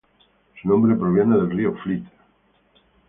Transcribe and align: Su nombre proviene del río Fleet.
Su 0.59 0.67
nombre 0.67 0.95
proviene 0.95 1.35
del 1.37 1.51
río 1.51 1.75
Fleet. 1.83 2.03